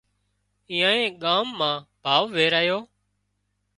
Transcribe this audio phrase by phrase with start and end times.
[0.71, 2.79] ايئانئي ڳام مان ڀاوَ ويرايو